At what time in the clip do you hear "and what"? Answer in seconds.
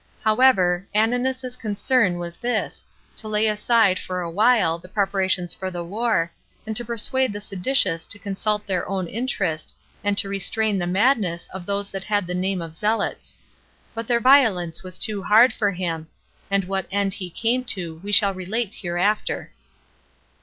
16.49-16.87